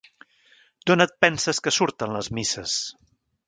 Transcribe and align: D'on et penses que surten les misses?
D'on 0.89 1.03
et 1.05 1.13
penses 1.25 1.61
que 1.67 1.75
surten 1.77 2.17
les 2.19 2.33
misses? 2.41 2.77